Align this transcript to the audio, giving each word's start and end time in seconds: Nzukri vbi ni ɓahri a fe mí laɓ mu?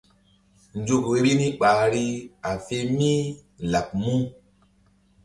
Nzukri 0.79 1.19
vbi 1.21 1.31
ni 1.39 1.47
ɓahri 1.59 2.05
a 2.49 2.51
fe 2.65 2.77
mí 2.97 3.11
laɓ 3.71 3.87
mu? 4.03 4.15